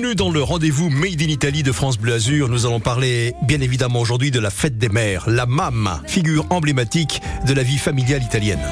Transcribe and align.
Bienvenue 0.00 0.16
dans 0.16 0.30
le 0.30 0.42
rendez-vous 0.42 0.88
Made 0.88 1.20
in 1.20 1.28
Italy 1.28 1.62
de 1.62 1.72
France 1.72 1.98
Bleu 1.98 2.14
Azur. 2.14 2.48
Nous 2.48 2.64
allons 2.64 2.80
parler 2.80 3.34
bien 3.42 3.60
évidemment 3.60 4.00
aujourd'hui 4.00 4.30
de 4.30 4.40
la 4.40 4.48
fête 4.48 4.78
des 4.78 4.88
mères, 4.88 5.28
la 5.28 5.44
mamma, 5.44 6.00
figure 6.06 6.46
emblématique 6.48 7.20
de 7.46 7.52
la 7.52 7.62
vie 7.62 7.76
familiale 7.76 8.22
italienne. 8.22 8.62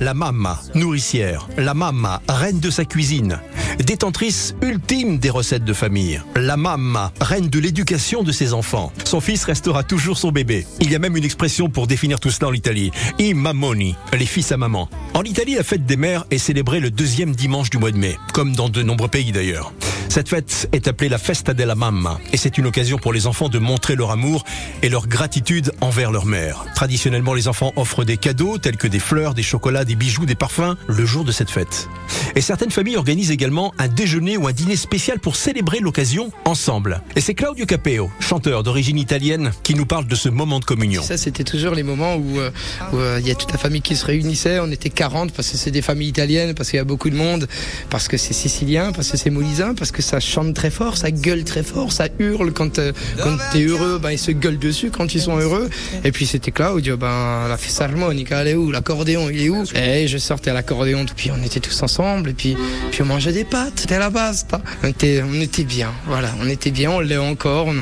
La 0.00 0.14
mamma, 0.14 0.58
nourricière. 0.74 1.48
La 1.58 1.74
mamma, 1.74 2.22
reine 2.30 2.60
de 2.60 2.70
sa 2.70 2.86
cuisine. 2.86 3.40
Détentrice 3.78 4.54
ultime 4.62 5.18
des 5.18 5.30
recettes 5.30 5.64
de 5.64 5.72
famille. 5.72 6.20
La 6.36 6.56
mamma, 6.56 7.12
reine 7.20 7.48
de 7.48 7.58
l'éducation 7.58 8.22
de 8.22 8.32
ses 8.32 8.52
enfants. 8.52 8.92
Son 9.04 9.20
fils 9.20 9.44
restera 9.44 9.82
toujours 9.82 10.18
son 10.18 10.30
bébé. 10.30 10.66
Il 10.80 10.90
y 10.90 10.94
a 10.94 10.98
même 10.98 11.16
une 11.16 11.24
expression 11.24 11.68
pour 11.68 11.86
définir 11.86 12.20
tout 12.20 12.30
cela 12.30 12.48
en 12.48 12.52
Italie. 12.52 12.92
I 13.18 13.34
mammoni, 13.34 13.96
les 14.12 14.26
fils 14.26 14.52
à 14.52 14.56
maman. 14.56 14.88
En 15.14 15.22
Italie, 15.22 15.54
la 15.54 15.62
fête 15.62 15.86
des 15.86 15.96
mères 15.96 16.24
est 16.30 16.38
célébrée 16.38 16.80
le 16.80 16.90
deuxième 16.90 17.34
dimanche 17.34 17.70
du 17.70 17.78
mois 17.78 17.90
de 17.90 17.98
mai, 17.98 18.16
comme 18.32 18.54
dans 18.54 18.68
de 18.68 18.82
nombreux 18.82 19.08
pays 19.08 19.32
d'ailleurs. 19.32 19.72
Cette 20.08 20.28
fête 20.28 20.68
est 20.72 20.86
appelée 20.88 21.08
la 21.08 21.18
Festa 21.18 21.54
della 21.54 21.74
Mamma 21.74 22.18
et 22.32 22.36
c'est 22.36 22.58
une 22.58 22.66
occasion 22.66 22.98
pour 22.98 23.12
les 23.12 23.26
enfants 23.26 23.48
de 23.48 23.58
montrer 23.58 23.96
leur 23.96 24.10
amour 24.10 24.44
et 24.82 24.88
leur 24.88 25.08
gratitude 25.08 25.72
envers 25.80 26.12
leur 26.12 26.26
mère. 26.26 26.64
Traditionnellement, 26.74 27.34
les 27.34 27.48
enfants 27.48 27.72
offrent 27.76 28.04
des 28.04 28.16
cadeaux 28.16 28.58
tels 28.58 28.76
que 28.76 28.86
des 28.86 28.98
fleurs, 28.98 29.34
des 29.34 29.42
chocolats, 29.42 29.84
des 29.84 29.96
bijoux, 29.96 30.26
des 30.26 30.34
parfums 30.34 30.76
le 30.86 31.06
jour 31.06 31.24
de 31.24 31.32
cette 31.32 31.50
fête. 31.50 31.88
Et 32.36 32.40
certaines 32.40 32.70
familles 32.70 32.96
organisent 32.96 33.30
également 33.30 33.72
un 33.78 33.88
déjeuner 33.88 34.36
ou 34.36 34.46
un 34.46 34.52
dîner 34.52 34.76
spécial 34.76 35.18
pour 35.18 35.36
célébrer 35.36 35.80
l'occasion 35.80 36.30
ensemble. 36.44 37.02
Et 37.16 37.20
c'est 37.20 37.34
Claudio 37.34 37.66
Capeo, 37.66 38.10
chanteur 38.20 38.62
d'origine 38.62 38.98
italienne, 38.98 39.52
qui 39.62 39.74
nous 39.74 39.86
parle 39.86 40.06
de 40.06 40.14
ce 40.14 40.28
moment 40.28 40.60
de 40.60 40.64
communion. 40.64 41.02
Ça, 41.02 41.16
c'était 41.16 41.44
toujours 41.44 41.74
les 41.74 41.82
moments 41.82 42.16
où 42.16 42.38
euh, 42.38 42.50
euh, 42.94 43.18
il 43.20 43.26
y 43.26 43.30
a 43.30 43.34
toute 43.34 43.52
la 43.52 43.58
famille 43.58 43.82
qui 43.82 43.96
se 43.96 44.04
réunissait. 44.04 44.60
On 44.60 44.70
était 44.70 44.90
40 44.90 45.32
parce 45.32 45.50
que 45.50 45.56
c'est 45.56 45.70
des 45.70 45.82
familles 45.82 46.08
italiennes, 46.08 46.54
parce 46.54 46.70
qu'il 46.70 46.76
y 46.76 46.80
a 46.80 46.84
beaucoup 46.84 47.10
de 47.10 47.16
monde, 47.16 47.48
parce 47.90 48.08
que 48.08 48.16
c'est 48.16 48.34
sicilien, 48.34 48.92
parce 48.92 49.10
que 49.10 49.16
c'est 49.16 49.30
molisin, 49.30 49.74
parce 49.74 49.90
que 49.90 49.93
ça 50.02 50.20
chante 50.20 50.54
très 50.54 50.70
fort, 50.70 50.96
ça 50.96 51.10
gueule 51.10 51.44
très 51.44 51.62
fort, 51.62 51.92
ça 51.92 52.08
hurle 52.18 52.52
quand 52.52 52.78
euh, 52.78 52.92
quand 53.22 53.36
t'es 53.52 53.62
heureux, 53.64 53.98
ben 54.02 54.10
ils 54.10 54.18
se 54.18 54.30
gueulent 54.30 54.58
dessus 54.58 54.90
quand 54.90 55.14
ils 55.14 55.20
sont 55.20 55.36
heureux. 55.38 55.68
Et 56.04 56.12
puis 56.12 56.26
c'était 56.26 56.50
Claudio, 56.50 56.96
ben 56.96 57.46
la 57.48 57.56
fisarmonica, 57.56 58.40
elle 58.42 58.48
est 58.48 58.54
où? 58.54 58.70
L'accordéon, 58.70 59.28
il 59.30 59.42
est 59.42 59.48
où? 59.48 59.64
Et 59.74 60.06
je 60.08 60.18
sortais 60.18 60.50
à 60.50 60.54
l'accordéon, 60.54 61.04
puis 61.16 61.30
on 61.30 61.42
était 61.44 61.60
tous 61.60 61.82
ensemble, 61.82 62.30
et 62.30 62.34
puis 62.34 62.56
on 63.00 63.04
mangeait 63.04 63.32
des 63.32 63.44
pâtes, 63.44 63.74
c'était 63.80 63.98
la 63.98 64.10
basta. 64.10 64.60
On 64.82 64.88
était 64.88 65.22
on 65.28 65.40
était 65.40 65.64
bien, 65.64 65.90
voilà, 66.06 66.30
on 66.42 66.48
était 66.48 66.70
bien, 66.70 66.90
on 66.90 67.00
l'est 67.00 67.16
encore. 67.16 67.68
En 67.68 67.72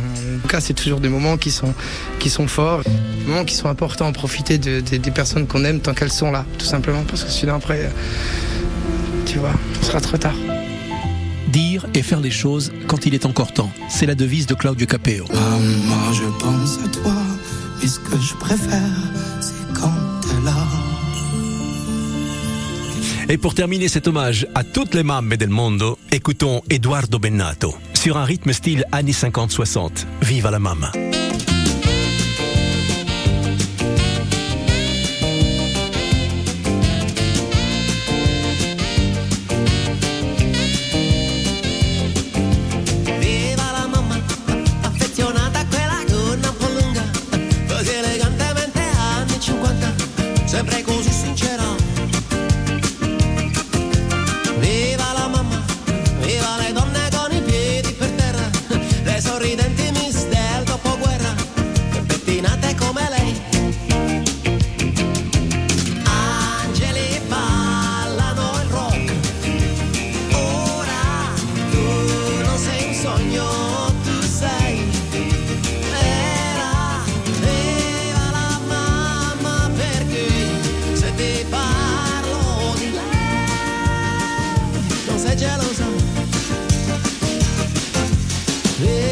tout 0.42 0.48
cas, 0.48 0.60
c'est 0.60 0.74
toujours 0.74 1.00
des 1.00 1.08
moments 1.08 1.36
qui 1.36 1.50
sont 1.50 1.72
qui 2.18 2.30
sont 2.30 2.46
forts, 2.48 2.82
des 2.84 3.26
moments 3.30 3.44
qui 3.44 3.54
sont 3.54 3.68
importants. 3.68 4.12
Profiter 4.12 4.58
de, 4.58 4.80
de- 4.80 4.96
des 4.96 5.10
personnes 5.10 5.46
qu'on 5.46 5.64
aime 5.64 5.80
tant 5.80 5.94
qu'elles 5.94 6.12
sont 6.12 6.30
là, 6.30 6.44
tout 6.58 6.66
simplement, 6.66 7.02
parce 7.08 7.24
que 7.24 7.30
sinon 7.30 7.54
après, 7.54 7.80
euh, 7.80 7.88
tu 9.26 9.38
vois, 9.38 9.52
ce 9.80 9.86
sera 9.88 10.00
trop 10.00 10.16
tard. 10.18 10.34
Dire 11.52 11.86
et 11.94 12.02
faire 12.02 12.20
les 12.20 12.30
choses 12.30 12.72
quand 12.88 13.06
il 13.06 13.14
est 13.14 13.26
encore 13.26 13.52
temps. 13.52 13.70
C'est 13.88 14.06
la 14.06 14.14
devise 14.14 14.46
de 14.46 14.54
Claudio 14.54 14.86
Capeo. 14.86 15.26
Ah, 15.32 15.58
moi 15.86 16.12
je 16.12 16.24
pense 16.42 16.78
à 16.84 16.88
toi, 16.88 17.14
mais 17.80 17.88
ce 17.88 17.98
que 18.00 18.18
je 18.18 18.34
préfère, 18.34 18.80
c'est 19.40 19.78
quand 19.78 19.92
t'es 20.22 20.44
là. 20.44 20.56
Et 23.28 23.38
pour 23.38 23.54
terminer 23.54 23.88
cet 23.88 24.08
hommage 24.08 24.46
à 24.54 24.64
toutes 24.64 24.94
les 24.94 25.02
mamme 25.02 25.36
del 25.36 25.50
mondo, 25.50 25.98
écoutons 26.10 26.62
Eduardo 26.70 27.18
Bennato 27.18 27.74
sur 27.94 28.16
un 28.16 28.24
rythme 28.24 28.52
style 28.52 28.84
années 28.90 29.12
50-60. 29.12 30.06
Viva 30.22 30.50
la 30.50 30.58
mamma. 30.58 30.90
Le 59.54 59.62
sorridenti 59.62 59.90
miss 59.92 60.26
del 60.28 60.64
dopoguerra, 60.64 61.34
che 61.92 62.00
pettinate 62.00 62.74
come 62.76 63.08
lei. 63.10 63.40
Angeli 66.04 67.20
ballano 67.28 68.60
il 68.62 68.68
rock. 68.70 69.12
Ora 70.32 71.32
tu 71.70 71.84
non 72.44 72.58
sei 72.58 72.86
un 72.86 72.94
sogno, 72.94 73.92
tu 74.04 74.22
sei 74.22 74.90
vera. 75.90 77.02
Viva 77.40 78.30
la 78.30 78.58
mamma 78.66 79.70
perché 79.74 80.28
se 80.94 81.14
ti 81.14 81.44
parlo 81.48 82.74
di 82.78 82.90
lei 82.90 83.02
non 85.06 85.18
sei 85.18 85.36
gelosa. 85.36 85.84
Viva 88.78 89.11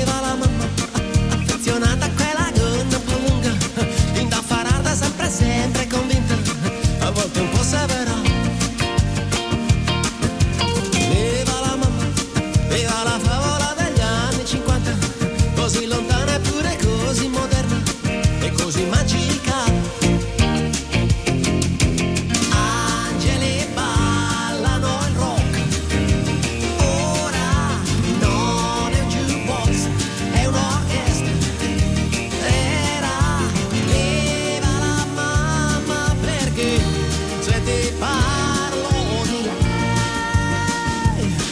ti 37.70 37.92
parlo 37.98 38.88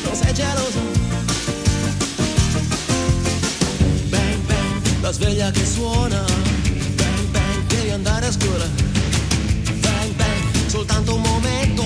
non 0.04 0.14
sei 0.14 0.32
geloso? 0.34 0.80
Bang 4.08 4.40
bang, 4.46 5.00
la 5.00 5.12
sveglia 5.12 5.50
che 5.50 5.64
suona. 5.64 6.24
Bang 6.96 7.26
bang, 7.30 7.66
devi 7.66 7.90
andare 7.90 8.26
a 8.26 8.32
scuola. 8.32 8.68
Bang 9.80 10.12
bang, 10.16 10.66
soltanto 10.66 11.14
un 11.14 11.20
momento 11.20 11.77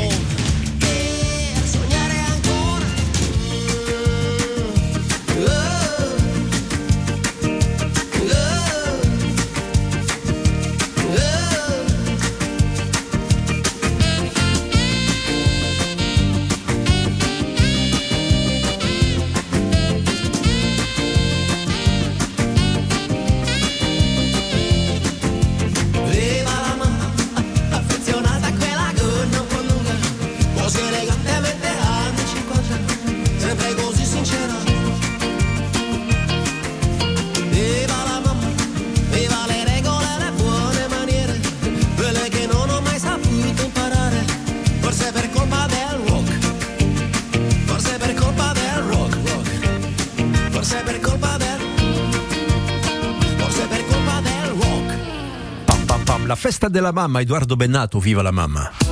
anni 31.13 32.27
50, 32.27 32.79
sempre 33.39 33.75
così 33.75 34.05
sincera. 34.05 34.55
Viva 37.51 38.03
la 38.05 38.21
mamma, 38.25 38.49
viva 39.11 39.47
le 39.47 39.65
regole 39.65 40.07
le 40.19 40.33
buone 40.37 40.87
maniere, 40.89 41.41
quelle 41.97 42.29
che 42.29 42.47
non 42.47 42.69
ho 42.69 42.81
mai 42.81 42.99
saputo 42.99 43.63
imparare, 43.63 44.25
forse 44.81 45.13
per 45.13 45.31
colpa 45.31 45.67
del 45.67 46.01
rock, 46.07 46.39
forse 47.67 47.97
per 47.99 48.15
colpa 48.15 48.53
del 48.53 48.83
rock, 48.85 49.19
forse 50.51 50.83
per 50.85 51.01
colpa 51.01 51.37
del, 51.37 51.61
forse 53.37 53.67
per 53.67 53.87
colpa 53.87 54.21
del 54.21 54.49
rock. 54.61 54.97
Pam 55.65 55.85
pam 55.85 56.03
pam, 56.05 56.27
la 56.27 56.37
festa 56.37 56.69
della 56.69 56.93
mamma, 56.93 57.21
Eduardo 57.21 57.57
Bennato, 57.57 57.99
viva 57.99 58.23
la 58.23 58.31
mamma. 58.31 58.91